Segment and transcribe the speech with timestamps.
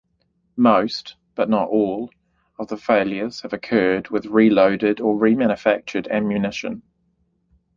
[0.57, 2.09] Most, but not all,
[2.57, 6.81] of the failures have occurred with reloaded or remanufactured ammunition.